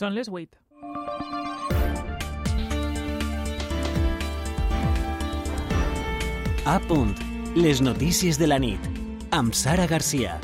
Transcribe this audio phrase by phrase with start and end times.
[0.00, 0.56] Són les 8.
[6.64, 7.12] A punt.
[7.58, 8.88] Les notícies de la nit.
[9.36, 10.38] Amb Sara Garcia.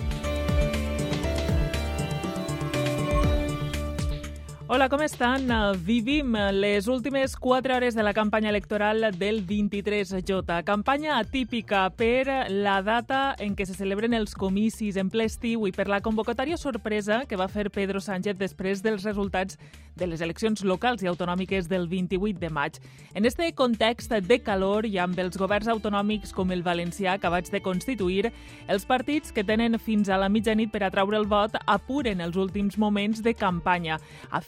[4.69, 5.47] Hola, com estan?
[5.87, 10.65] Vivim les últimes 4 hores de la campanya electoral del 23J.
[10.65, 15.73] Campanya atípica per la data en què se celebren els comicis en ple estiu i
[15.73, 19.55] per la convocatòria sorpresa que va fer Pedro Sánchez després dels resultats
[19.95, 22.81] de les eleccions locals i autonòmiques del 28 de maig.
[23.15, 27.63] En este context de calor i amb els governs autonòmics com el valencià acabats de
[27.63, 28.33] constituir,
[28.67, 32.77] els partits que tenen fins a la mitjanit per atraure el vot apuren els últims
[32.77, 34.03] moments de campanya.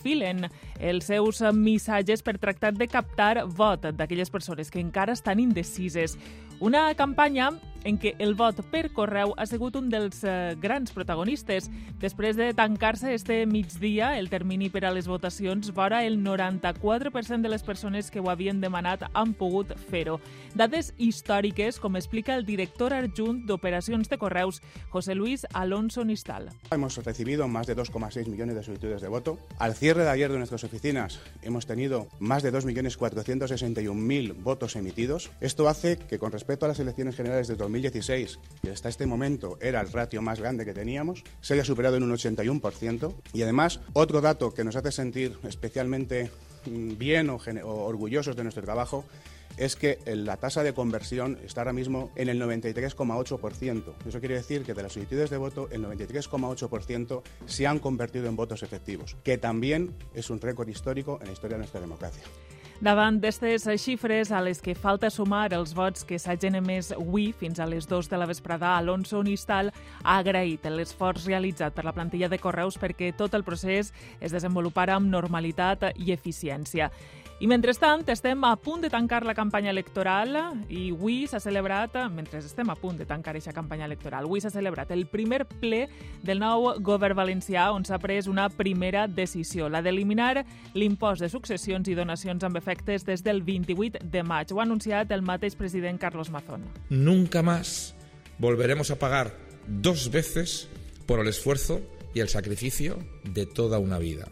[0.09, 0.47] Afilen
[0.81, 6.17] els seus missatges per tractar de captar vot d'aquelles persones que encara estan indecises.
[6.65, 7.51] Una campanya
[7.85, 11.69] en què el vot per correu ha sigut un dels eh, grans protagonistes.
[12.03, 17.53] Després de tancar-se este migdia, el termini per a les votacions, vora el 94% de
[17.53, 20.19] les persones que ho havien demanat han pogut fer-ho.
[20.59, 24.61] Dades històriques, com explica el director adjunt d'operacions de correus,
[24.91, 26.51] José Luis Alonso Nistal.
[26.71, 29.39] Hemos recibido más de 2,6 millones de solicitudes de voto.
[29.59, 35.31] Al cierre de ayer de nuestras oficinas hemos tenido más de 2.461.000 votos emitidos.
[35.41, 39.59] Esto hace que con respecto a las elecciones generales de 2016, que hasta este momento
[39.61, 43.15] era el ratio más grande que teníamos, se haya superado en un 81%.
[43.33, 46.31] Y además, otro dato que nos hace sentir especialmente
[46.67, 49.05] mm, bien o, o orgullosos de nuestro trabajo
[49.59, 53.95] es que la tasa de conversión está ahora mismo en el 93,8%.
[54.07, 58.37] Eso quiere decir que de las solicitudes de voto, el 93,8% se han convertido en
[58.37, 62.23] votos efectivos, que también es un récord histórico en la historia de nuestra democracia.
[62.79, 67.59] Davant d'aquestes xifres a les que falta sumar els vots que s'hagin emès avui fins
[67.59, 69.73] a les 2 de la vesprada, Alonso Nistal
[70.05, 73.91] ha agraït l'esforç realitzat per la plantilla de Correus perquè tot el procés
[74.21, 76.93] es desenvolupara amb normalitat i eficiència.
[77.39, 80.33] I mentrestant, estem a punt de tancar la campanya electoral
[80.75, 84.51] i avui s'ha celebrat, mentre estem a punt de tancar aquesta campanya electoral, avui s'ha
[84.51, 85.85] celebrat el primer ple
[86.27, 90.43] del nou govern valencià on s'ha pres una primera decisió, la d'eliminar
[90.75, 92.68] l'impost de successions i donacions amb efectes
[93.05, 94.53] des del 28 de maig.
[94.53, 96.65] Ho ha anunciat el mateix president Carlos Mazón.
[96.89, 97.95] Nunca más
[98.39, 99.35] volveremos a pagar
[99.67, 100.69] dos veces
[101.07, 101.81] por el esfuerzo
[102.15, 104.29] y el sacrificio de toda una vida.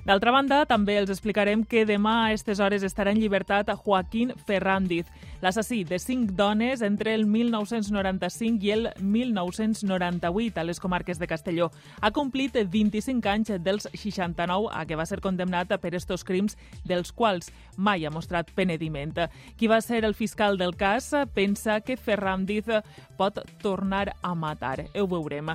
[0.00, 4.32] D'altra banda, també els explicarem que demà a aquestes hores estarà en llibertat a Joaquín
[4.48, 5.10] Ferrandiz,
[5.42, 11.68] l'assassí de cinc dones entre el 1995 i el 1998 a les comarques de Castelló.
[12.00, 17.12] Ha complit 25 anys dels 69 a què va ser condemnat per estos crims dels
[17.12, 19.12] quals mai ha mostrat penediment.
[19.56, 22.72] Qui va ser el fiscal del cas pensa que Ferrandiz
[23.20, 24.86] pot tornar a matar.
[24.96, 25.52] Ho veurem.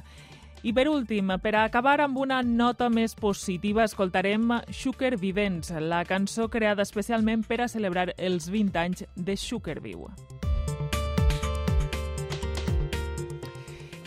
[0.66, 6.50] I per últim, per acabar amb una nota més positiva, escoltarem Xúquer Vivents, la cançó
[6.50, 10.09] creada especialment per a celebrar els 20 anys de Xúquer Viu.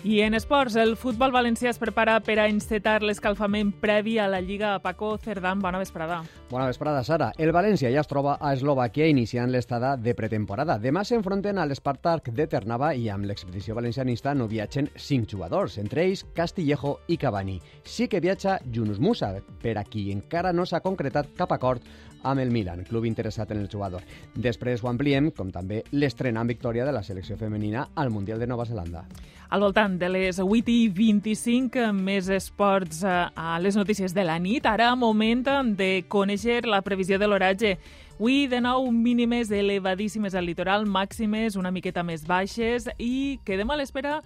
[0.05, 4.39] I en esports, el futbol valencià es prepara per a encetar l'escalfament previ a la
[4.41, 5.59] Lliga Paco Cerdán.
[5.59, 6.21] Bona vesprada.
[6.53, 7.33] Bona vesprada, Sara.
[7.37, 10.79] El València ja es troba a Eslovàquia iniciant l'estada de pretemporada.
[10.79, 16.07] Demà s'enfronten a l'Espartak de Ternava i amb l'expedició valencianista no viatgen cinc jugadors, entre
[16.07, 17.59] ells Castillejo i Cavani.
[17.83, 21.83] Sí que viatja Yunus Musa, per a qui encara no s'ha concretat cap acord
[22.23, 24.07] amb el Milan, club interessat en el jugador.
[24.35, 28.67] Després ho ampliem, com també l'estrenant victòria de la selecció femenina al Mundial de Nova
[28.67, 29.05] Zelanda.
[29.49, 34.35] Al voltant de les 8 i 25, més esports eh, a les notícies de la
[34.37, 34.67] nit.
[34.69, 35.41] Ara moment
[35.79, 37.71] de conèixer la previsió de l'oratge.
[38.19, 43.79] Avui, de nou, mínimes elevadíssimes al litoral, màximes una miqueta més baixes i quedem a
[43.81, 44.19] l'espera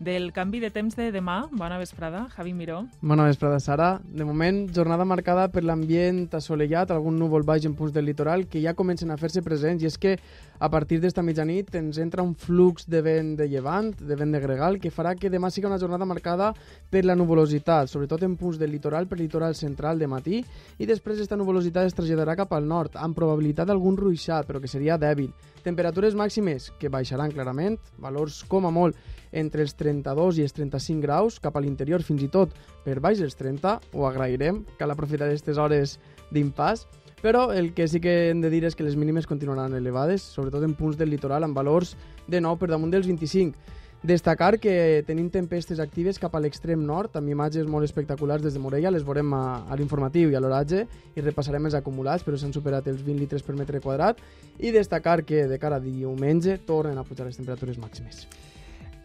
[0.00, 1.42] del canvi de temps de demà.
[1.52, 2.86] Bona vesprada, Javi Miró.
[3.02, 4.00] Bona vesprada, Sara.
[4.02, 8.64] De moment, jornada marcada per l'ambient assolellat, algun núvol baix en punts del litoral que
[8.64, 10.16] ja comencen a fer-se presents i és que
[10.60, 14.40] a partir d'esta mitjanit ens entra un flux de vent de llevant, de vent de
[14.42, 16.50] gregal, que farà que demà sigui una jornada marcada
[16.92, 20.42] per la nuvolositat, sobretot en punts del litoral, per litoral central de matí,
[20.76, 24.68] i després aquesta nuvolositat es traslladarà cap al nord, amb probabilitat d'algun ruixat, però que
[24.68, 25.32] seria dèbil.
[25.64, 29.00] Temperatures màximes que baixaran clarament, valors com a molt
[29.32, 32.52] entre els 32 i els 35 graus, cap a l'interior fins i tot
[32.84, 35.96] per baix dels 30, ho agrairem, cal aprofitar aquestes hores
[36.30, 36.84] d'impàs,
[37.22, 40.64] però el que sí que hem de dir és que les mínimes continuaran elevades, sobretot
[40.64, 41.96] en punts del litoral, amb valors
[42.26, 43.78] de nou per damunt dels 25.
[44.02, 48.62] Destacar que tenim tempestes actives cap a l'extrem nord, amb imatges molt espectaculars des de
[48.62, 52.56] Morella, les veurem a, a l'informatiu i a l'oratge i repassarem els acumulats, però s'han
[52.56, 54.22] superat els 20 litres per metre quadrat,
[54.56, 58.24] i destacar que de cara a diumenge tornen a pujar les temperatures màximes.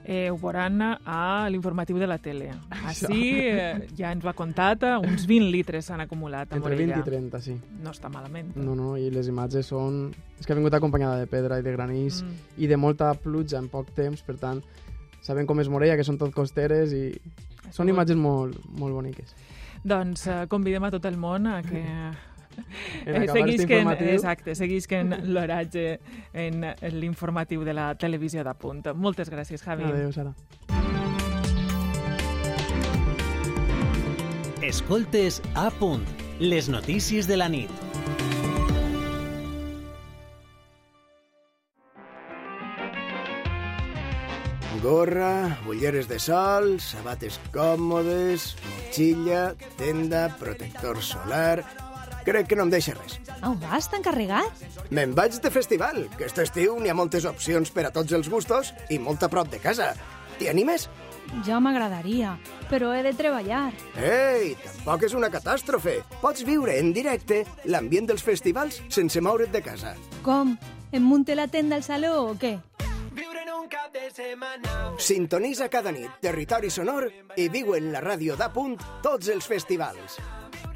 [0.06, 2.52] Eh, ho veuran a l'informatiu de la tele.
[2.86, 6.62] Així eh, ja ens ho ha contat, eh, uns 20 litres s'han acumulat a Entre
[6.62, 7.02] Morella.
[7.02, 7.56] 20 i 30, sí.
[7.84, 8.54] No està malament.
[8.56, 10.12] No, no, i les imatges són...
[10.40, 12.36] És que ha vingut acompanyada de pedra i de granís Mm.
[12.64, 14.62] i de molta pluja en poc temps, per tant,
[15.26, 17.10] saben com és Morella, que són tot costeres i
[17.74, 19.34] són imatges molt, molt boniques.
[19.84, 21.82] Doncs eh, convidem a tot el món a que
[23.06, 26.00] En eh, seguisquen, exacte, seguisquen l'oratge
[26.34, 26.66] en
[27.00, 28.84] l'informatiu de la televisió d'Apunt.
[28.96, 29.88] Moltes gràcies, Javi.
[29.90, 30.34] Adéu, Sara.
[34.66, 36.08] Escoltes a punt.
[36.40, 37.70] Les notícies de la nit.
[44.82, 51.85] Gorra, ulleres de sol, sabates còmodes, motxilla, tenda, protector solar...
[52.26, 53.20] Crec que no em deixa res.
[53.46, 54.66] Au, vas, tan carregat?
[54.90, 58.30] Me'n vaig de festival, que aquest estiu n'hi ha moltes opcions per a tots els
[58.32, 59.94] gustos i molt a prop de casa.
[60.40, 60.90] T'hi animes?
[61.46, 62.36] Ja m'agradaria,
[62.70, 63.70] però he de treballar.
[63.98, 66.00] Ei, tampoc és una catàstrofe.
[66.22, 69.96] Pots viure en directe l'ambient dels festivals sense moure't de casa.
[70.26, 70.58] Com?
[70.92, 72.58] Em munte la tenda al saló o què?
[74.98, 80.20] Sintonitza cada nit Territori Sonor i viu en la ràdio d'Apunt tots els festivals.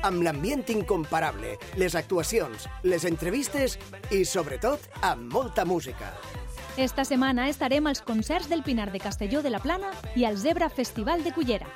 [0.02, 3.76] Amb l'ambient incomparable, les actuacions, les entrevistes
[4.12, 6.14] i, sobretot, amb molta música.
[6.80, 10.70] Esta setmana estarem als concerts del Pinar de Castelló de la Plana i al Zebra
[10.70, 11.68] Festival de Cullera.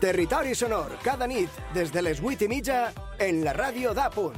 [0.00, 2.80] Territori Sonor, cada nit, des de les 8 i mitja,
[3.18, 4.34] en la ràdio d'Apunt.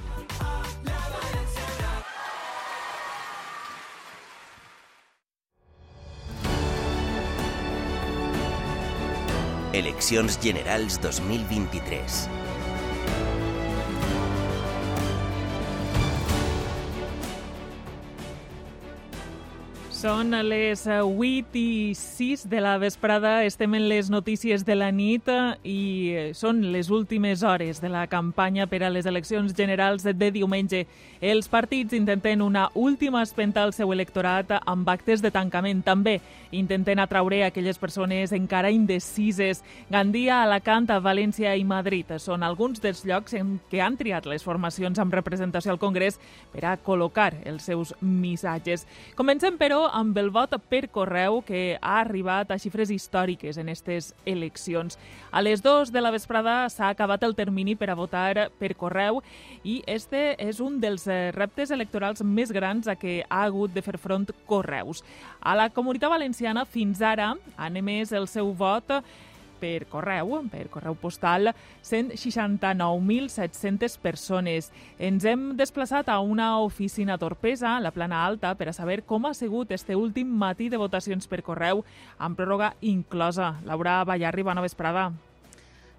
[9.73, 12.40] Eleccions Generals 2023.
[20.01, 24.89] Són les eh, 8 i 6 de la vesprada, estem en les notícies de la
[24.89, 25.81] nit eh, i
[26.17, 30.87] eh, són les últimes hores de la campanya per a les eleccions generals de diumenge.
[31.21, 35.85] Els partits intenten una última espenta al seu electorat amb actes de tancament.
[35.85, 36.17] També
[36.57, 39.61] intenten atraure aquelles persones encara indecises.
[39.91, 44.97] Gandia, Alacant, València i Madrid són alguns dels llocs en què han triat les formacions
[44.97, 46.17] amb representació al Congrés
[46.57, 48.89] per a col·locar els seus missatges.
[49.15, 54.13] Comencem, però, amb el vot per correu que ha arribat a xifres històriques en aquestes
[54.25, 54.99] eleccions.
[55.31, 59.23] A les 2 de la vesprada s'ha acabat el termini per a votar per correu
[59.65, 63.83] i este és un dels eh, reptes electorals més grans a què ha hagut de
[63.83, 65.05] fer front Correus.
[65.41, 69.01] A la Comunitat Valenciana fins ara han emès el seu vot
[69.61, 71.53] per correu, per correu postal,
[71.85, 74.73] 169.700 persones.
[74.99, 79.27] Ens hem desplaçat a una oficina torpesa, a la plana alta, per a saber com
[79.27, 81.85] ha sigut este últim matí de votacions per correu,
[82.19, 83.61] amb pròrroga inclosa.
[83.65, 85.13] Laura Ballarri, bona vesprada.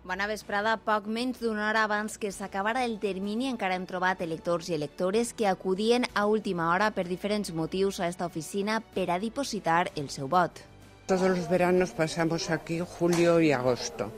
[0.04, 0.80] Bona vesprada.
[0.81, 5.36] Poc menys d'una hora abans que s'acabara el termini encara hem trobat electors i electores
[5.38, 10.10] que acudien a última hora per diferents motius a esta oficina per a dipositar el
[10.10, 10.63] seu vot.
[11.12, 14.10] Todos los veranos pasamos aquí julio y agosto.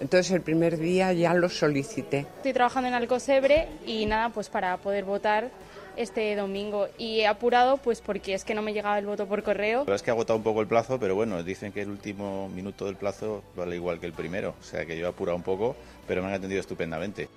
[0.00, 2.26] Entonces el primer día ya lo solicité.
[2.38, 5.52] Estoy trabajando en Alcosebre y nada, pues para poder votar
[5.96, 6.88] este domingo.
[6.98, 9.78] Y he apurado pues porque es que no me llegaba el voto por correo.
[9.78, 11.90] La verdad es que ha agotado un poco el plazo, pero bueno, dicen que el
[11.90, 14.56] último minuto del plazo vale igual que el primero.
[14.60, 15.76] O sea que yo he apurado un poco,
[16.08, 17.28] pero me han atendido estupendamente.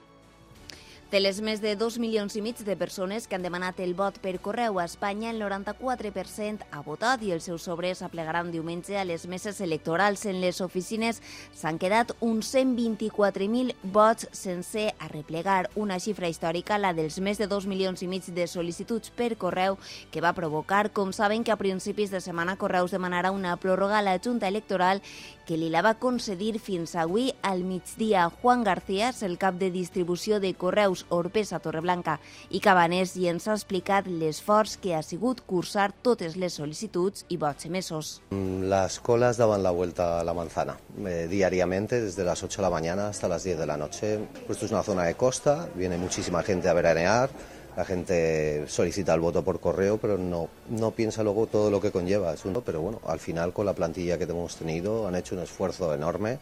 [1.15, 4.17] De les més de 2 milions i mig de persones que han demanat el vot
[4.19, 9.05] per correu a Espanya, el 94% ha votat i els seus sobres aplegaran diumenge a
[9.07, 10.25] les meses electorals.
[10.27, 11.21] En les oficines
[11.55, 17.69] s'han quedat uns 124.000 vots sense arreplegar, una xifra històrica, la dels més de 2
[17.71, 19.79] milions i mig de sol·licituds per correu,
[20.11, 24.03] que va provocar, com saben, que a principis de setmana Correus demanarà una pròrroga a
[24.03, 24.99] la Junta Electoral
[25.45, 28.29] que li la va concedir fins avui al migdia.
[28.41, 33.55] Juan García el cap de distribució de Correus Orpesa Torreblanca i Cabanés i ens ha
[33.55, 38.21] explicat l'esforç que ha sigut cursar totes les sol·licituds i vots emesos.
[38.31, 42.69] Las colas daban la vuelta a la manzana eh, diariamente, desde las 8 de la
[42.69, 44.19] mañana hasta las 10 de la noche.
[44.45, 47.29] Pues esto es una zona de costa, viene muchísima gente a veranear,
[47.75, 51.91] la gente solicita el voto por correo, pero no, no piensa luego todo lo que
[51.91, 52.33] conlleva.
[52.33, 55.41] Es un, pero bueno, al final con la plantilla que hemos tenido han hecho un
[55.41, 56.39] esfuerzo enorme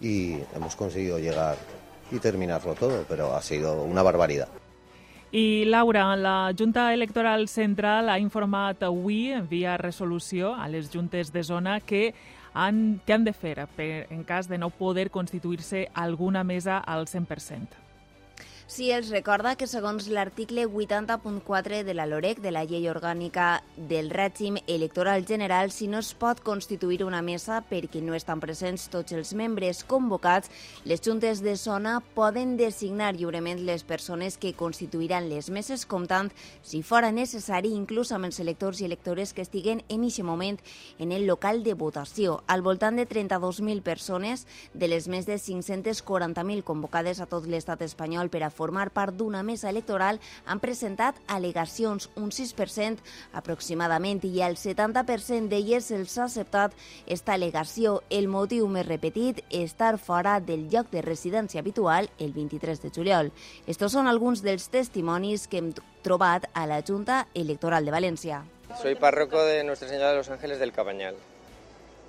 [0.00, 1.56] y hemos conseguido llegar
[2.10, 4.48] y terminarlo todo, pero ha sido una barbaridad.
[5.30, 11.42] I Laura, la Junta Electoral Central ha informat avui, via resolució, a les juntes de
[11.44, 12.14] zona que
[12.54, 17.06] han, que han de fer per, en cas de no poder constituir-se alguna mesa al
[17.06, 17.87] 100%.
[18.68, 24.10] Sí, els recorda que segons l'article 80.4 de la LOREC, de la Llei Orgànica del
[24.12, 29.16] Règim Electoral General, si no es pot constituir una mesa perquè no estan presents tots
[29.16, 30.52] els membres convocats,
[30.84, 36.28] les juntes de zona poden designar lliurement les persones que constituiran les meses, comptant,
[36.60, 40.60] si fora necessari, inclús amb els electors i electores que estiguen en aquest moment
[40.98, 42.42] en el local de votació.
[42.46, 44.44] Al voltant de 32.000 persones
[44.74, 49.44] de les més de 540.000 convocades a tot l'estat espanyol per a formar part d'una
[49.46, 53.04] mesa electoral han presentat al·legacions, un 6%
[53.38, 56.74] aproximadament, i el 70% d'elles se'ls ha acceptat
[57.06, 58.00] esta al·legació.
[58.10, 63.32] El motiu més repetit, estar fora del lloc de residència habitual el 23 de juliol.
[63.66, 65.72] Estos són alguns dels testimonis que hem
[66.02, 68.44] trobat a la Junta Electoral de València.
[68.82, 71.16] Soy párroco de Nuestra Señora de los Ángeles del Cabañal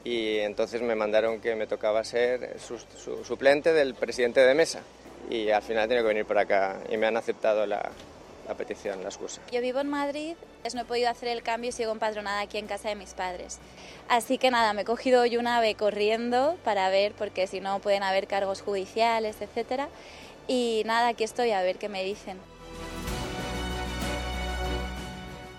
[0.03, 4.82] y entonces me mandaron que me tocaba ser su, su, suplente del presidente de mesa
[5.29, 7.91] y al final he tenido que venir por acá y me han aceptado la,
[8.48, 9.41] la petición, la excusa.
[9.51, 10.36] Yo vivo en Madrid,
[10.74, 13.59] no he podido hacer el cambio y sigo empadronada aquí en casa de mis padres.
[14.09, 17.79] Así que nada, me he cogido hoy una ave corriendo para ver, porque si no
[17.79, 19.88] pueden haber cargos judiciales, etcétera.
[20.48, 22.39] Y nada, aquí estoy a ver qué me dicen.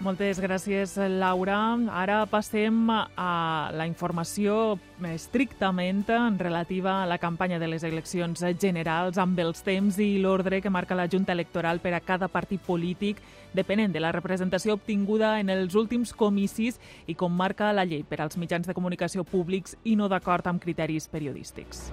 [0.00, 1.58] Moltes gràcies, Laura.
[1.92, 6.06] Ara passem a la informació estrictament
[6.40, 10.96] relativa a la campanya de les eleccions generals amb els temps i l'ordre que marca
[10.96, 13.20] la Junta Electoral per a cada partit polític
[13.52, 18.22] depenent de la representació obtinguda en els últims comicis i com marca la llei per
[18.22, 21.90] als mitjans de comunicació públics i no d'acord amb criteris periodístics.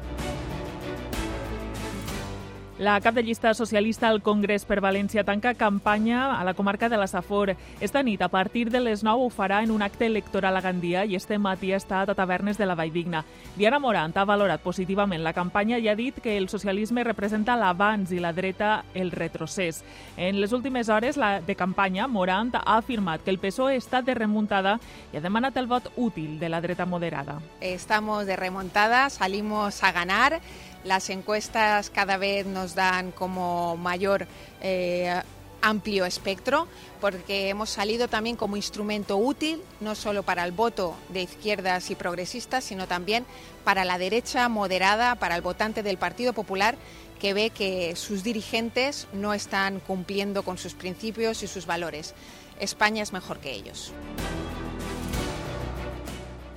[2.80, 6.98] La cap de llista socialista al Congrés per València tanca campanya a la comarca de
[7.02, 7.56] la Safor.
[7.82, 11.04] Esta nit, a partir de les 9, ho farà en un acte electoral a Gandia
[11.04, 13.24] i este matí ha estat a Tavernes de la Valldigna.
[13.56, 18.14] Diana Morant ha valorat positivament la campanya i ha dit que el socialisme representa l'avanç
[18.14, 19.82] i la dreta el retrocés.
[20.16, 24.14] En les últimes hores la de campanya, Morant ha afirmat que el PSOE està de
[24.14, 24.78] remuntada
[25.12, 27.42] i ha demanat el vot útil de la dreta moderada.
[27.60, 30.42] Estamos de remontada, salimos a ganar.
[30.88, 34.26] Las encuestas cada vez nos dan como mayor
[34.62, 35.22] eh,
[35.62, 36.70] amplio espectro
[37.02, 41.96] porque hemos salido también como instrumento útil no solo para el voto de izquierdas y
[41.96, 43.26] progresistas, sino también
[43.66, 46.78] para la derecha moderada, para el votante del Partido Popular
[47.20, 52.14] que ve que sus dirigentes no están cumpliendo con sus principios y sus valores.
[52.62, 53.92] España es mejor que ellos.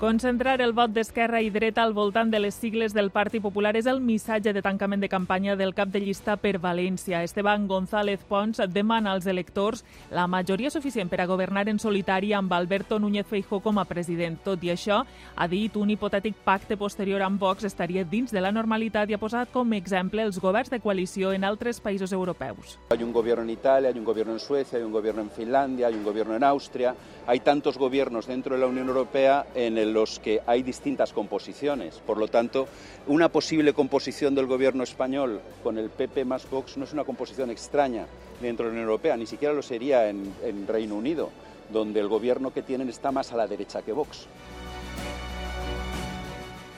[0.01, 3.85] Concentrar el vot d'esquerra i dreta al voltant de les sigles del Partit Popular és
[3.91, 7.19] el missatge de tancament de campanya del cap de llista per València.
[7.21, 12.55] Esteban González Pons demana als electors la majoria suficient per a governar en solitari amb
[12.57, 14.39] Alberto Núñez Feijó com a president.
[14.41, 15.03] Tot i això,
[15.37, 19.21] ha dit un hipotètic pacte posterior amb Vox estaria dins de la normalitat i ha
[19.21, 22.79] posat com exemple els governs de coalició en altres països europeus.
[22.89, 25.89] Hay un gobierno en Italia, hay un gobierno en Suecia, hay un gobierno en Finlandia,
[25.89, 26.95] hay un gobierno en Austria.
[27.27, 31.97] Hay tantos gobiernos dentro de la Unión Europea en el los que hay distintas composiciones.
[32.07, 32.69] Por lo tanto,
[33.07, 37.51] una posible composición del gobierno español con el PP más Vox no es una composición
[37.51, 38.07] extraña
[38.41, 41.31] dentro de la Unión Europea, ni siquiera lo sería en, en Reino Unido,
[41.73, 44.27] donde el gobierno que tienen está más a la derecha que Vox.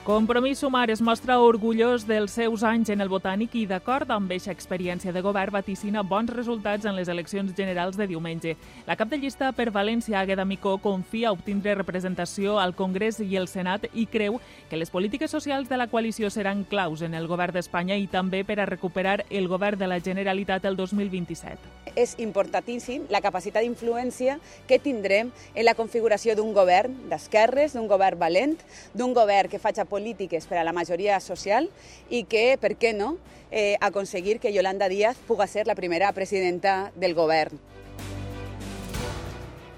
[0.05, 4.51] Compromís Sumar es mostra orgullós dels seus anys en el botànic i, d'acord amb eixa
[4.51, 8.57] experiència de govern, vaticina bons resultats en les eleccions generals de diumenge.
[8.89, 13.47] La cap de llista per València, Agueda Micó, confia obtindre representació al Congrés i el
[13.47, 17.55] Senat i creu que les polítiques socials de la coalició seran claus en el govern
[17.55, 21.63] d'Espanya i també per a recuperar el govern de la Generalitat el 2027.
[21.95, 28.19] És importantíssim la capacitat d'influència que tindrem en la configuració d'un govern d'esquerres, d'un govern
[28.19, 28.59] valent,
[28.99, 31.69] d'un govern que faci polítiques per a la majoria social
[32.09, 33.19] i que, per què no,
[33.53, 37.61] eh, aconseguir que Yolanda Díaz puga ser la primera presidenta del govern.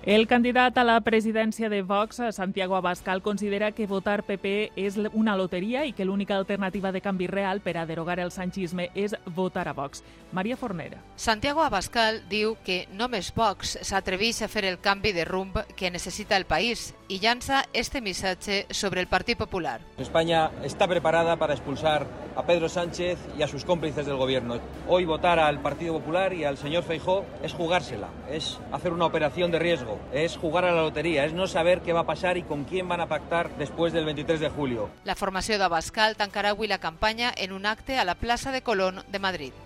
[0.07, 5.33] El candidat a la presidència de Vox, Santiago Abascal, considera que votar PP és una
[5.33, 9.65] loteria i que l'única alternativa de canvi real per a derogar el sanchisme és votar
[9.67, 10.05] a Vox.
[10.31, 11.01] Maria Fornera.
[11.17, 16.37] Santiago Abascal diu que només Vox s'atreveix a fer el canvi de rumb que necessita
[16.37, 19.81] el país i llança este missatge sobre el Partit Popular.
[19.97, 22.05] España está preparada para expulsar
[22.37, 24.59] a Pedro Sánchez y a sus cómplices del gobierno.
[24.88, 29.50] Hoy votar al Partido Popular y al señor Feijó es jugársela, es hacer una operación
[29.50, 32.43] de riesgo, es jugar a la lotería, es no saber qué va a pasar y
[32.43, 34.91] con quién van a pactar después del 23 de julio.
[35.05, 39.03] La formació d'Abascal tancarà avui la campanya en un acte a la plaça de Colón
[39.11, 39.63] de Madrid.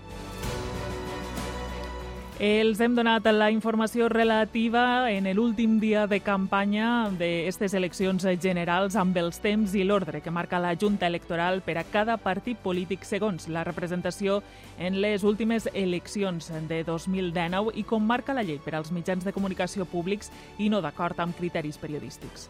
[2.39, 9.17] Els hem donat la informació relativa en l'últim dia de campanya d'aquestes eleccions generals amb
[9.19, 13.49] els temps i l'ordre que marca la Junta Electoral per a cada partit polític segons
[13.51, 14.45] la representació
[14.79, 19.35] en les últimes eleccions de 2019 i com marca la llei per als mitjans de
[19.35, 22.47] comunicació públics i no d'acord amb criteris periodístics.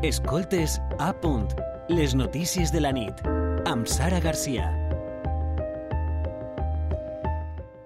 [0.00, 1.52] Escoltes a punt.
[1.90, 3.20] Les notícies de la nit
[3.66, 4.79] amb Sara Garcia.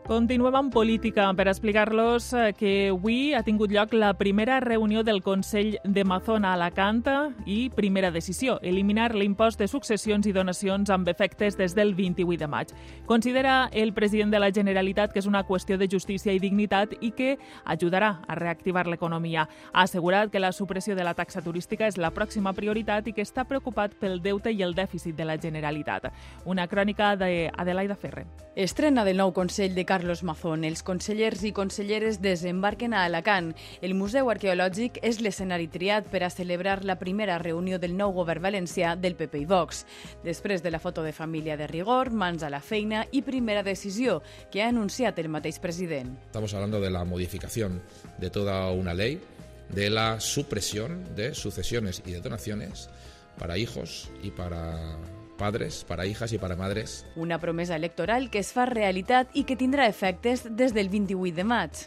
[0.04, 5.22] Continuem amb política per explicar-los eh, que avui ha tingut lloc la primera reunió del
[5.24, 7.00] Consell de Mazona a Alacant
[7.48, 12.46] i primera decisió, eliminar l'impost de successions i donacions amb efectes des del 28 de
[12.46, 12.74] maig.
[13.06, 17.14] Considera el president de la Generalitat que és una qüestió de justícia i dignitat i
[17.16, 19.48] que ajudarà a reactivar l'economia.
[19.72, 23.24] Ha assegurat que la supressió de la taxa turística és la pròxima prioritat i que
[23.24, 26.12] està preocupat pel deute i el dèficit de la Generalitat.
[26.44, 28.28] Una crònica d'Adelaida Ferre.
[28.54, 30.64] Estrena del nou Consell de Carlos Mazón.
[30.66, 33.52] Els consellers i conselleres desembarquen a Alacant.
[33.78, 38.42] El Museu Arqueològic és l'escenari triat per a celebrar la primera reunió del nou govern
[38.42, 39.84] valencià del PP i Vox.
[40.24, 44.18] Després de la foto de família de rigor, mans a la feina i primera decisió
[44.50, 46.10] que ha anunciat el mateix president.
[46.26, 47.80] Estamos hablando de la modificación
[48.18, 49.20] de toda una ley,
[49.68, 52.90] de la supresión de sucesiones y de donaciones
[53.38, 54.98] para hijos y para
[55.36, 57.06] padres, para hijas y para madres.
[57.16, 61.44] Una promesa electoral que es fa realitat i que tindrà efectes des del 28 de
[61.44, 61.86] maig.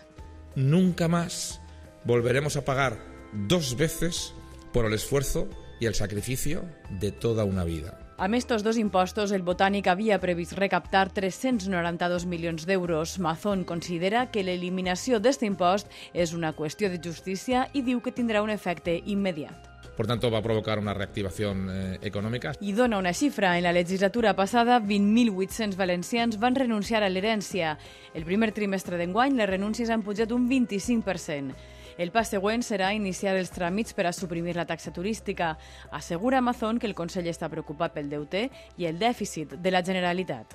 [0.55, 1.61] Nunca más
[2.03, 2.97] volveremos a pagar
[3.33, 4.33] dos veces
[4.73, 5.47] por el esfuerzo
[5.79, 8.07] y el sacrificio de toda una vida.
[8.17, 13.19] Amb estos dos impostos, el Botànic havia previst recaptar 392 milions d'euros.
[13.21, 18.41] Mazón considera que l'eliminació d'aquest impost és una qüestió de justícia i diu que tindrà
[18.41, 19.66] un efecte immediat.
[19.97, 22.53] Por tanto, va a provocar una reactivación eh, económica.
[22.61, 23.57] I dona una xifra.
[23.57, 27.79] En la legislatura passada, 20.800 valencians van renunciar a l'herència.
[28.13, 31.57] El primer trimestre d'enguany, les renúncies han pujat un 25%.
[31.97, 35.55] El pas següent serà iniciar els tràmits per a suprimir la taxa turística.
[35.89, 40.53] Assegura Amazon que el Consell està preocupat pel deute i el dèficit de la Generalitat.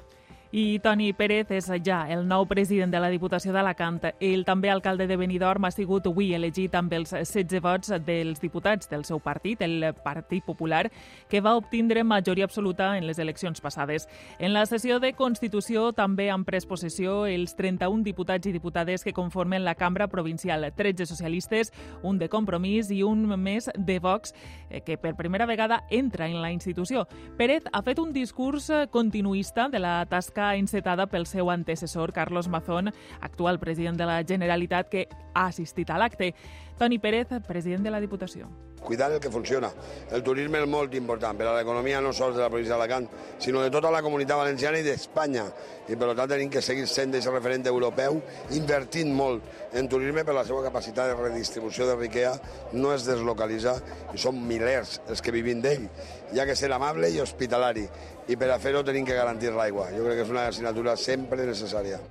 [0.54, 4.02] I Toni Pérez és ja el nou president de la Diputació d'Alacant.
[4.21, 8.90] Ell també alcalde de Benidorm ha sigut avui elegit amb els 16 vots dels diputats
[8.90, 10.90] del seu partit, el Partit Popular,
[11.30, 14.04] que va obtindre majoria absoluta en les eleccions passades.
[14.38, 19.17] En la sessió de Constitució també han pres possessió els 31 diputats i diputades que
[19.17, 24.36] conformen la cambra provincial, 13 socialistes, un de Compromís i un més de Vox,
[24.69, 27.08] eh, que per primera vegada entra en la institució.
[27.41, 32.49] Pérez ha fet un discurs continuista de la tasca tasca encetada pel seu antecessor, Carlos
[32.49, 36.35] Mazón, actual president de la Generalitat, que ha assistit a l'acte.
[36.78, 38.49] Toni Pérez, president de la Diputació.
[38.82, 39.71] Cuidar el que funciona.
[40.11, 43.06] El turisme és molt important per a l'economia no sols de la província d'Alacant,
[43.39, 45.45] sinó de tota la comunitat valenciana i d'Espanya.
[45.87, 48.19] I per tant tenim que seguir sent aquest referent europeu,
[48.58, 49.47] invertint molt
[49.78, 52.32] en turisme per la seva capacitat de redistribució de riquea,
[52.75, 53.76] no es deslocalitza
[54.13, 55.87] i són milers els que vivim d'ell.
[56.32, 57.87] Hi ha que ser amable i hospitalari
[58.26, 59.93] i per a fer-ho tenim que garantir l'aigua.
[59.95, 62.02] Jo crec que és una assignatura sempre necessària.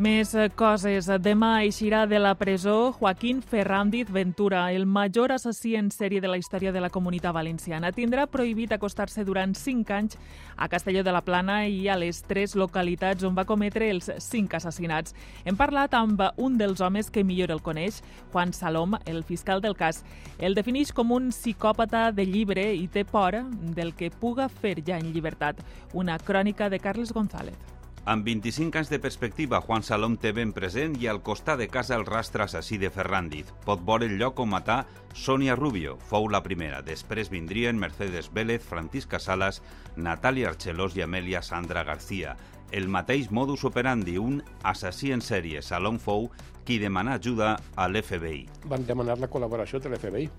[0.00, 1.10] Més eh, coses.
[1.20, 6.38] Demà eixirà de la presó Joaquín Ferrandiz Ventura, el major assassí en sèrie de la
[6.40, 7.90] història de la comunitat valenciana.
[7.92, 10.16] Tindrà prohibit acostar-se durant 5 anys
[10.56, 14.56] a Castelló de la Plana i a les tres localitats on va cometre els 5
[14.56, 15.12] assassinats.
[15.44, 17.98] Hem parlat amb un dels homes que millor el coneix,
[18.32, 20.00] Juan Salom, el fiscal del cas.
[20.38, 23.36] El defineix com un psicòpata de llibre i té por
[23.76, 25.60] del que puga fer ja en llibertat.
[25.92, 27.79] Una crònica de Carles González.
[28.08, 31.98] Amb 25 anys de perspectiva, Juan Salom té ben present i al costat de casa
[31.98, 33.50] el rastre assassí de Ferrandiz.
[33.66, 36.80] Pot veure el lloc on matar Sonia Rubio, fou la primera.
[36.80, 39.60] Després vindrien Mercedes Vélez, Francisca Salas,
[39.96, 42.38] Natàlia Archelós i Amelia Sandra García.
[42.72, 45.60] El mateix modus operandi, un assassí en sèrie.
[45.60, 46.30] Salom fou
[46.64, 48.46] qui demanà ajuda a l'FBI.
[48.72, 50.30] Van demanar la col·laboració de l'FBI,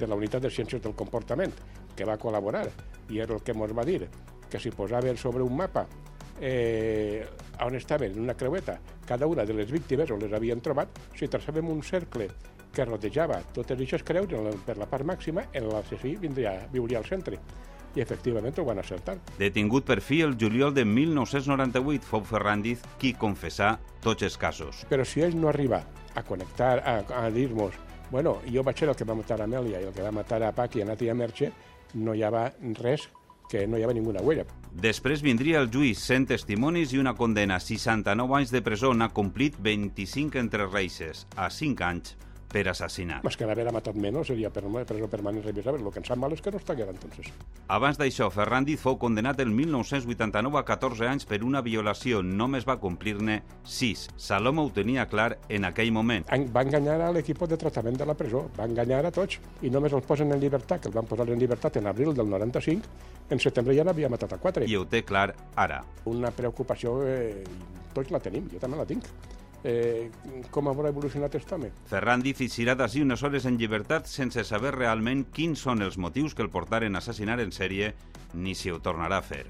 [0.00, 1.52] de la Unitat de Ciències del Comportament,
[1.94, 2.70] que va col·laborar,
[3.12, 4.06] i era el que ens va dir,
[4.48, 5.84] que si posaven sobre un mapa
[6.40, 7.26] eh,
[7.62, 11.28] on estaven, en una creueta, cada una de les víctimes on les havien trobat, si
[11.28, 12.28] traçàvem un cercle
[12.72, 14.32] que rodejava totes aquestes creus
[14.66, 17.38] per la part màxima, en l'assassí vindria, viuria al centre
[17.94, 19.18] i efectivament ho van acertar.
[19.38, 24.86] Detingut per fi el juliol de 1998, fou Ferrandiz qui confessà tots els casos.
[24.88, 25.82] Però si ell no arriba
[26.16, 27.76] a connectar, a, a dir-nos
[28.12, 30.42] bueno, jo vaig ser el que va matar a Amèlia i el que va matar
[30.44, 31.48] a Paqui i a Nati Merche,
[31.94, 33.06] no hi havia res
[33.52, 34.46] que no hi havia ninguna huella.
[34.72, 37.60] Després vindria el juís, 100 testimonis i una condena.
[37.60, 42.16] 69 anys de presó n'ha complit 25 entre reixes, a 5 anys
[42.52, 43.24] per assassinat.
[43.24, 45.82] Más que d'haver matat menys seria per presó permanent revisable.
[45.82, 47.30] El que ens sap mal és que no està allà, entonces.
[47.72, 52.22] Abans d'això, Ferrandiz fou condenat el 1989 a 14 anys per una violació.
[52.22, 54.08] Només va complir-ne 6.
[54.16, 56.28] Saloma ho tenia clar en aquell moment.
[56.52, 59.92] Va enganyar a l'equip de tractament de la presó, va enganyar a tots i només
[59.92, 62.88] els posen en llibertat, que el van posar en llibertat en abril del 95,
[63.30, 64.66] en setembre ja n'havia matat a 4.
[64.68, 65.82] I ho té clar ara.
[66.10, 67.44] Una preocupació, eh,
[67.94, 69.08] tots la tenim, jo també la tinc.
[69.64, 70.10] Eh,
[70.50, 71.70] com haurà evolucionat aquest home?
[71.90, 76.42] Ferrandiz eixirà d'ací unes hores en llibertat sense saber realment quins són els motius que
[76.42, 77.94] el portaren a assassinar en sèrie
[78.34, 79.44] ni si ho tornarà a fer.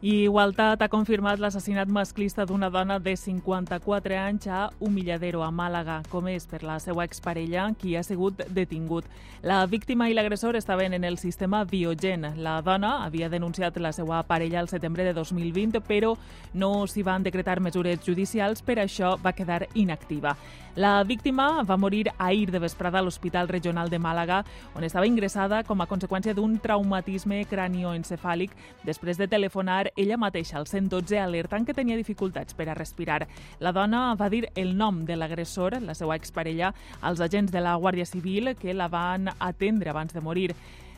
[0.00, 5.98] I Igualtat ha confirmat l'assassinat masclista d'una dona de 54 anys a Humilladero, a Màlaga,
[6.08, 9.04] com és per la seva exparella, qui ha sigut detingut.
[9.44, 12.24] La víctima i l'agressor estaven en el sistema Biogen.
[12.40, 16.14] La dona havia denunciat la seva parella al setembre de 2020, però
[16.54, 20.32] no s'hi van decretar mesures judicials, per això va quedar inactiva.
[20.76, 25.64] La víctima va morir ahir de vesprada a l'Hospital Regional de Màlaga, on estava ingressada
[25.64, 28.54] com a conseqüència d'un traumatisme cranioencefàlic
[28.86, 33.26] després de telefonar ella mateixa al 112 alertant que tenia dificultats per a respirar.
[33.58, 37.76] La dona va dir el nom de l'agressor, la seva exparella, als agents de la
[37.76, 40.54] Guàrdia Civil que la van atendre abans de morir.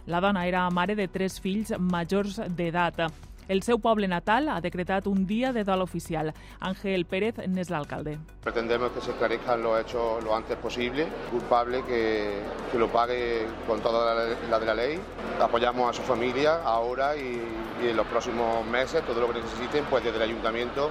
[0.07, 3.07] La dona era mare de tres fills majors d'edat.
[3.48, 6.33] El seu poble natal ha decretat un día de dol oficial.
[6.61, 8.18] Ángel Pérez n'és l'alcalde.
[8.42, 11.09] Pretendemos que se esclarezcan los hechos lo antes posible.
[11.31, 15.00] Culpable que, que lo pague con toda la, de la ley.
[15.40, 17.42] Apoyamos a su familia ahora y,
[17.83, 20.88] y en los próximos meses, todo lo que necesiten, pues desde el ayuntamiento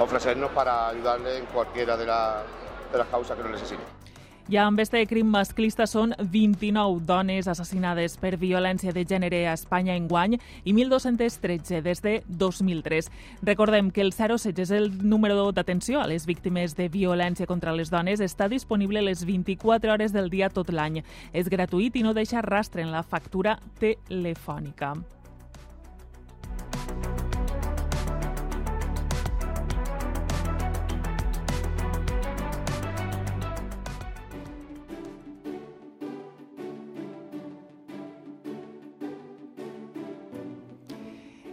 [0.00, 2.42] ofrecernos para ayudarle en cualquiera de, la,
[2.90, 4.01] de las causas que lo necesiten.
[4.50, 9.94] I amb este crim masclista són 29 dones assassinades per violència de gènere a Espanya
[9.94, 13.08] en guany i 1.213 des de 2003.
[13.46, 17.94] Recordem que el 016 és el número d'atenció a les víctimes de violència contra les
[17.94, 18.20] dones.
[18.20, 21.04] Està disponible les 24 hores del dia tot l'any.
[21.32, 24.96] És gratuït i no deixa rastre en la factura telefònica.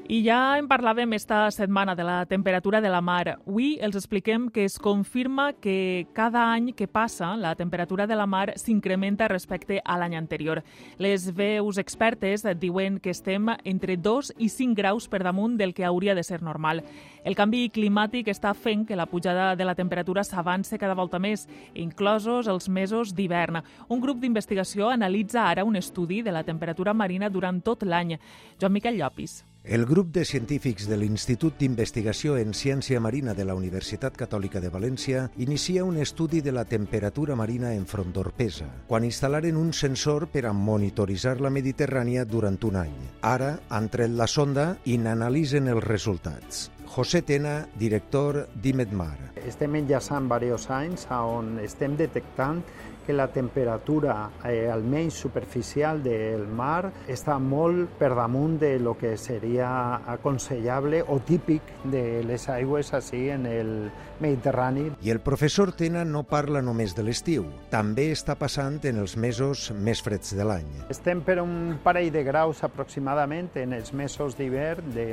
[0.10, 3.36] I ja en parlàvem esta setmana de la temperatura de la mar.
[3.36, 8.26] Avui els expliquem que es confirma que cada any que passa la temperatura de la
[8.26, 10.64] mar s'incrementa respecte a l'any anterior.
[10.98, 15.86] Les veus expertes diuen que estem entre 2 i 5 graus per damunt del que
[15.86, 16.82] hauria de ser normal.
[17.24, 21.46] El canvi climàtic està fent que la pujada de la temperatura s'avance cada volta més,
[21.76, 23.62] inclosos els mesos d'hivern.
[23.90, 28.18] Un grup d'investigació analitza ara un estudi de la temperatura marina durant tot l'any.
[28.58, 29.44] Joan Miquel Llopis.
[29.70, 34.72] El grup de científics de l'Institut d'Investigació en Ciència Marina de la Universitat Catòlica de
[34.74, 40.26] València inicia un estudi de la temperatura marina en front d'Orpesa, quan instal·laren un sensor
[40.34, 42.98] per a monitoritzar la Mediterrània durant un any.
[43.22, 46.66] Ara han tret la sonda i n'analitzen els resultats.
[46.90, 49.36] José Tena, director d'Imetmar.
[49.46, 52.64] Estem enllaçant diversos anys on estem detectant
[53.06, 59.16] que la temperatura, eh, almenys superficial del mar, està molt per damunt de lo que
[59.18, 59.70] seria
[60.06, 63.72] aconsellable o típic de les aigües així en el
[64.20, 64.92] Mediterrani.
[65.02, 69.72] I el professor Tena no parla només de l'estiu, també està passant en els mesos
[69.74, 70.70] més freds de l'any.
[70.90, 75.10] Estem per un parell de graus aproximadament en els mesos d'hivern de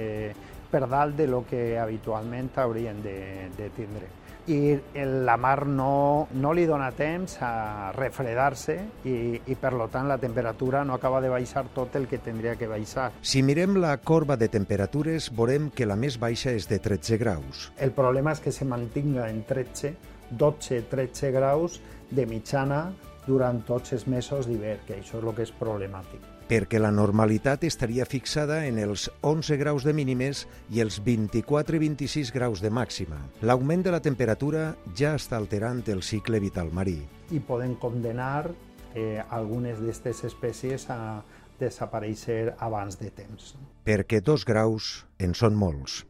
[0.70, 3.18] per dalt de lo que habitualment haurien de,
[3.56, 4.12] de tindre
[4.46, 10.06] i la mar no, no li dona temps a refredar-se i, i per lo tant
[10.08, 13.10] la temperatura no acaba de baixar tot el que tindria que baixar.
[13.22, 17.70] Si mirem la corba de temperatures, veurem que la més baixa és de 13 graus.
[17.78, 19.96] El problema és que se mantinga en 13,
[20.38, 22.86] 12-13 graus de mitjana
[23.26, 27.64] durant tots els mesos d'hivern, que això és el que és problemàtic perquè la normalitat
[27.66, 33.18] estaria fixada en els 11 graus de mínimes i els 24-26 graus de màxima.
[33.42, 37.00] L'augment de la temperatura ja està alterant el cicle vital marí.
[37.30, 38.50] I poden condenar
[38.94, 41.22] eh, algunes d'aquestes espècies a
[41.60, 43.54] desaparèixer abans de temps.
[43.86, 46.04] Perquè dos graus en són molts.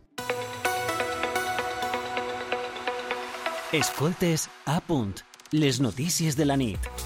[3.76, 5.18] Escoltes a punt
[5.52, 7.05] les notícies de la nit.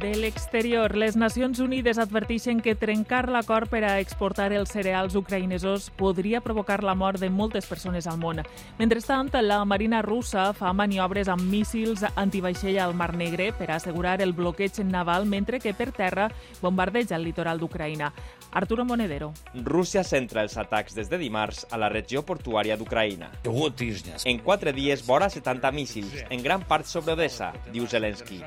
[0.00, 0.96] De l'exterior.
[0.96, 6.80] Les Nacions Unides adverteixen que trencar l'acord per a exportar els cereals ucraïnesos podria provocar
[6.82, 8.40] la mort de moltes persones al món.
[8.78, 14.32] Mentrestant, la Marina russa fa maniobres amb míssils antivaixell al Mar Negre per assegurar el
[14.32, 16.30] bloqueig naval, mentre que per terra
[16.62, 18.10] bombardeja el litoral d'Ucraïna.
[18.52, 19.34] Arturo Monedero.
[19.62, 23.30] Rússia centra els atacs des de dimarts a la regió portuària d'Ucraïna.
[24.24, 28.40] En quatre dies vora 70 míssils, en gran part sobre Odessa, diu Zelensky.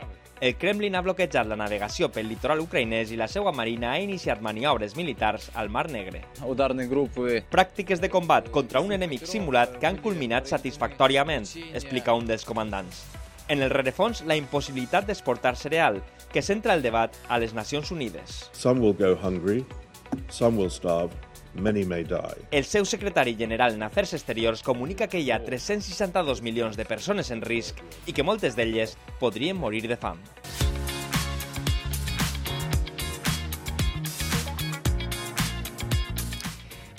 [0.44, 4.42] El Kremlin ha bloquejat la navegació pel litoral ucraïnès i la seva marina ha iniciat
[4.44, 6.20] maniobres militars al Mar Negre.
[7.54, 13.06] Pràctiques de combat contra un enemic simulat que han culminat satisfactòriament, explica un dels comandants.
[13.48, 16.04] En el rerefons, la impossibilitat d'exportar cereal,
[16.34, 18.50] que centra el debat a les Nacions Unides.
[18.52, 19.64] Some will go hungry,
[20.28, 21.16] some will starve,
[21.56, 22.48] many may die.
[22.52, 27.32] El seu secretari general en Afers Exteriors comunica que hi ha 362 milions de persones
[27.32, 30.20] en risc i que moltes d'elles podrien morir de fam.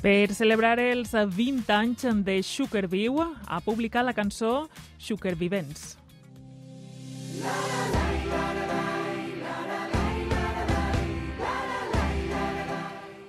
[0.04, 4.66] Per celebrar els 20 anys de Sugar Viu, ha publicat la cançó
[5.00, 5.94] Sugar Vivents.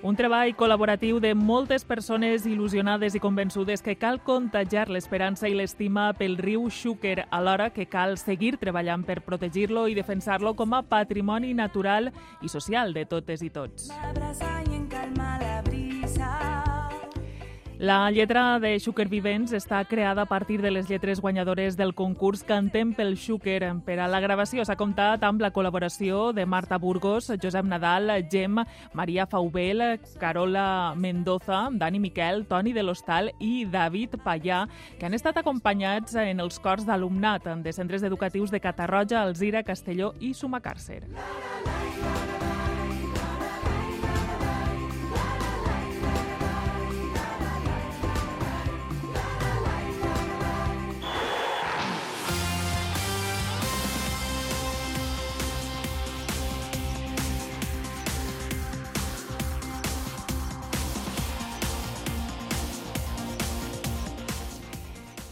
[0.06, 6.12] Un treball col·laboratiu de moltes persones il·lusionades i convençudes que cal contagiar l'esperança i l'estima
[6.14, 11.56] pel riu Xúquer, alhora que cal seguir treballant per protegir-lo i defensar-lo com a patrimoni
[11.58, 13.90] natural i social de totes i tots.
[17.78, 22.40] La lletra de Xúquer Vivents està creada a partir de les lletres guanyadores del concurs
[22.42, 23.60] Cantem pel Xúquer.
[23.84, 28.62] Per a la gravació s'ha comptat amb la col·laboració de Marta Burgos, Josep Nadal, Gem,
[28.96, 34.64] Maria Faubel, Carola Mendoza, Dani Miquel, Toni de l'Hostal i David Pallà,
[34.96, 40.14] que han estat acompanyats en els cors d'alumnat de centres educatius de Catarroja, Alzira, Castelló
[40.18, 41.02] i Sumacàrcer.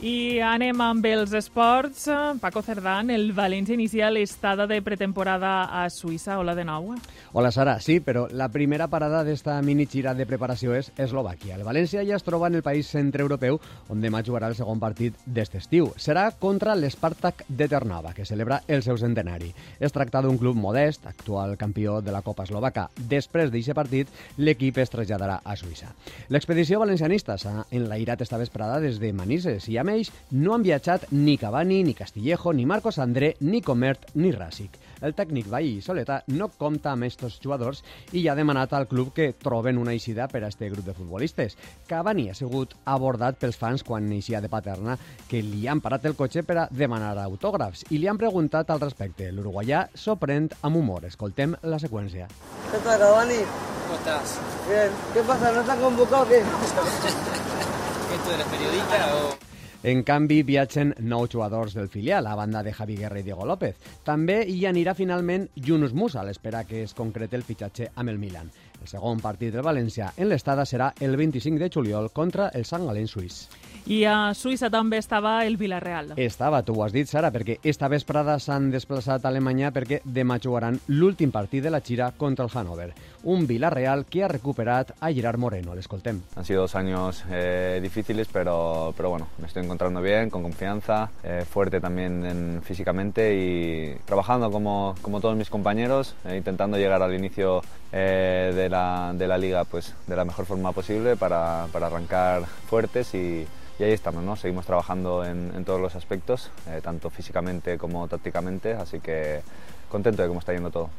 [0.04, 2.02] I anem amb els esports.
[2.42, 6.34] Paco Cerdán, el València inicia l'estada de pretemporada a Suïssa.
[6.36, 6.90] Hola de nou.
[7.32, 7.78] Hola, Sara.
[7.80, 11.56] Sí, però la primera parada d'esta mini gira de preparació és Eslovàquia.
[11.56, 13.56] El València ja es troba en el país centreeuropeu,
[13.88, 15.88] on demà jugarà el segon partit d'este estiu.
[15.96, 19.54] Serà contra l'Spartak de Ternava, que celebra el seu centenari.
[19.80, 22.90] Es tracta d'un club modest, actual campió de la Copa Eslovaca.
[23.08, 25.94] Després d'aquest partit, l'equip es traslladarà a Suïssa.
[26.28, 29.93] L'expedició valencianista s'ha enlairat esta vesprada des de Manises i, a més,
[30.30, 34.80] no han viatjat ni Cavani, ni Castillejo, ni Marcos André, ni Comert, ni Ràssic.
[35.04, 39.12] El tècnic Bahí Soleta no compta amb estos jugadors i ja ha demanat al club
[39.14, 41.58] que troben una eixida per a este grup de futbolistes.
[41.86, 44.96] Cavani ha sigut abordat pels fans quan eixia de Paterna
[45.28, 48.80] que li han parat el cotxe per a demanar autògrafs i li han preguntat al
[48.80, 49.30] respecte.
[49.32, 51.04] L'uruguaià s'ho pren amb humor.
[51.04, 52.28] Escoltem la seqüència.
[52.70, 53.40] ¿Qué tal, Cavani?
[53.84, 54.38] ¿Cómo estás?
[54.68, 54.90] Bien.
[55.12, 55.52] ¿Qué pasa?
[55.52, 56.40] ¿No está convocado o qué?
[56.40, 59.53] ¿Qué tú eres periodista o...?
[59.84, 63.76] En canvi, viatgen nou jugadors del filial, a banda de Javi Guerra i Diego López.
[64.06, 68.16] També hi anirà finalment Yunus Musa, a l'espera que es concrete el fitxatge amb el
[68.22, 68.48] Milan.
[68.80, 72.88] El segon partit del València en l'estada serà el 25 de juliol contra el Sant
[72.88, 73.42] Galén suís.
[73.86, 76.14] I a Suïssa també estava el Villarreal.
[76.16, 80.38] Estava, tu ho has dit, Sara, perquè esta vesprada s'han desplaçat a Alemanya perquè demà
[80.40, 82.94] jugaran l'últim partit de la gira contra el Hannover.
[83.24, 85.74] Un Villarreal que ha recuperat a Gerard Moreno.
[85.74, 86.22] L'escoltem.
[86.36, 91.10] Han sido dos años eh, difíciles, pero, pero bueno, me estoy encontrando bien, con confianza,
[91.22, 97.02] eh, fuerte también en, físicamente y trabajando como, como todos mis compañeros, eh, intentando llegar
[97.02, 101.66] al inicio eh, de, la, de la liga pues, de la mejor forma posible para,
[101.70, 103.46] para arrancar fuertes y,
[103.78, 104.36] y ahí estamos, ¿no?
[104.36, 109.40] Seguimos trabajando en, en todos los aspectos, eh, tanto físicamente como tácticamente, así que
[109.88, 110.90] contento de cómo está yendo todo.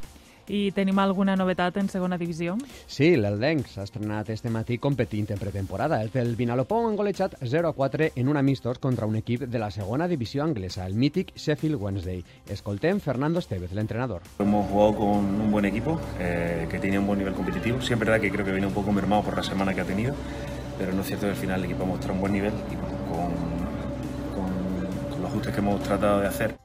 [0.47, 2.53] I tenim alguna novetat en segona divisió?
[2.85, 6.01] Sí, l'Eldenc s'ha estrenat este matí competint en pretemporada.
[6.03, 10.07] El del Vinalopó han golejat 0-4 en un amistós contra un equip de la segona
[10.07, 12.23] divisió anglesa, el mític Sheffield Wednesday.
[12.47, 14.21] Escoltem Fernando Estevez, l'entrenador.
[14.38, 17.81] Hemos jugado con un buen equipo eh, que tenía un buen nivel competitivo.
[17.81, 19.85] Sí, es verdad que creo que viene un poco mermado por la semana que ha
[19.85, 20.13] tenido,
[20.77, 22.75] pero no es cierto que al final el equipo ha mostrado un buen nivel y
[23.09, 23.31] con,
[24.35, 26.64] con, los ajustes que hemos tratado de hacer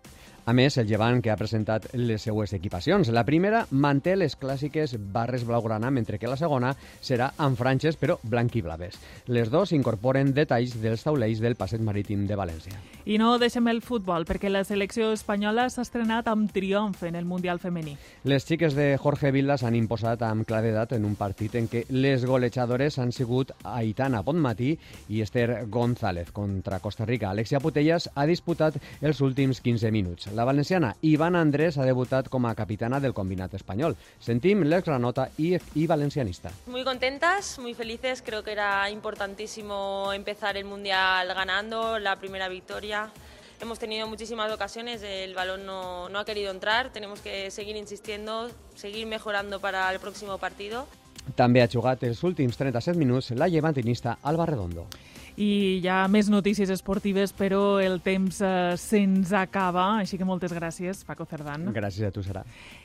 [0.50, 3.06] A més, el Llevant, que ha presentat les seues equipacions.
[3.14, 6.72] La primera manté les clàssiques barres blaugrana, mentre que la segona
[7.06, 8.96] serà amb franges, però blanquiblaves.
[9.30, 12.80] Les dues incorporen detalls dels taulells del passeig marítim de València.
[13.06, 17.30] I no deixem el futbol, perquè la selecció espanyola s'ha estrenat amb triomf en el
[17.30, 17.94] Mundial femení.
[18.26, 22.26] Les xiques de Jorge Vilda s'han imposat amb claredat en un partit en què les
[22.26, 24.72] golejadores han sigut Aitana Bonmatí
[25.14, 27.30] i Esther González contra Costa Rica.
[27.30, 30.26] Alexia Putellas ha disputat els últims 15 minuts.
[30.40, 33.92] La valenciana Ivana Andrés ha debutat com a capitana del combinat espanyol.
[34.24, 36.48] Sentim l'exgranota i, i valencianista.
[36.64, 38.22] Muy contentas, muy felices.
[38.24, 43.10] Creo que era importantísimo empezar el Mundial ganando la primera victoria.
[43.60, 48.50] Hemos tenido muchísimas ocasiones, el balón no, no ha querido entrar, tenemos que seguir insistiendo,
[48.76, 50.86] seguir mejorando para el próximo partido.
[51.36, 54.88] També ha jugat els últims 37 minuts la llevantinista Alba Redondo.
[55.40, 60.52] I hi ha més notícies esportives, però el temps eh, se'ns acaba, així que moltes
[60.52, 61.70] gràcies, Paco Cerdán.
[61.72, 62.42] Gràcies a tu, Sara.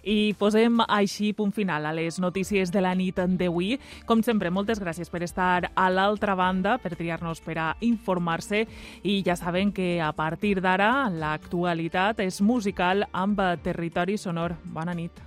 [0.08, 3.76] I posem així punt final a les notícies de la nit d'avui.
[4.08, 8.64] Com sempre, moltes gràcies per estar a l'altra banda, per triar-nos per a informar-se
[9.04, 14.56] i ja saben que a partir d'ara l'actualitat és musical amb Territori Sonor.
[14.72, 15.20] Bona nit.